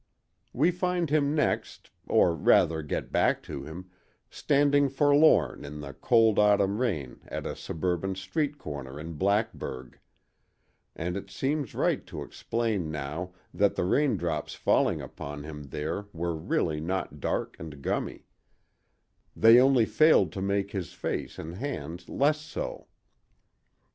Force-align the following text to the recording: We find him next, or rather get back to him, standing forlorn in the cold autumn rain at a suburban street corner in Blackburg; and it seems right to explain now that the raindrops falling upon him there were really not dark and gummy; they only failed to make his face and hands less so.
We 0.51 0.71
find 0.71 1.11
him 1.11 1.35
next, 1.35 1.91
or 2.07 2.33
rather 2.33 2.81
get 2.81 3.11
back 3.11 3.43
to 3.43 3.61
him, 3.65 3.91
standing 4.31 4.89
forlorn 4.89 5.63
in 5.63 5.79
the 5.79 5.93
cold 5.93 6.39
autumn 6.39 6.79
rain 6.79 7.21
at 7.27 7.45
a 7.45 7.55
suburban 7.55 8.15
street 8.15 8.57
corner 8.57 8.99
in 8.99 9.13
Blackburg; 9.13 9.99
and 10.95 11.15
it 11.15 11.29
seems 11.29 11.75
right 11.75 12.03
to 12.07 12.23
explain 12.23 12.89
now 12.89 13.33
that 13.53 13.75
the 13.75 13.85
raindrops 13.85 14.55
falling 14.55 15.01
upon 15.01 15.43
him 15.43 15.65
there 15.65 16.05
were 16.13 16.35
really 16.35 16.79
not 16.79 17.19
dark 17.19 17.55
and 17.59 17.83
gummy; 17.83 18.25
they 19.35 19.59
only 19.61 19.85
failed 19.85 20.31
to 20.31 20.41
make 20.41 20.71
his 20.71 20.93
face 20.93 21.37
and 21.37 21.57
hands 21.57 22.09
less 22.09 22.41
so. 22.41 22.87